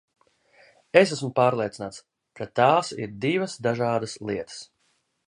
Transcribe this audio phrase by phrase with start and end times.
[1.01, 2.01] Es esmu pārliecināts,
[2.39, 4.59] ka tās ir divas dažādas lietas.